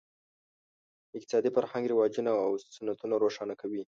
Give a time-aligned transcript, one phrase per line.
[1.09, 3.81] د اقتصادي فرهنګ رواجونه او سنتونه روښانه کوي.